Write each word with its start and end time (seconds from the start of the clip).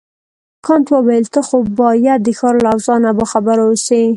کانت 0.65 0.87
وویل 0.91 1.25
ته 1.33 1.41
خو 1.47 1.57
باید 1.79 2.19
د 2.23 2.29
ښار 2.39 2.55
له 2.63 2.69
اوضاع 2.73 2.97
نه 3.05 3.11
باخبره 3.17 3.63
اوسې. 3.69 4.01